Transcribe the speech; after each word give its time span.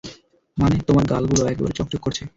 মানে, 0.57 0.75
তোমার 0.87 1.05
গালগুলো, 1.05 1.43
একবারে 1.45 1.73
চকচক 1.73 2.01
করছে। 2.01 2.23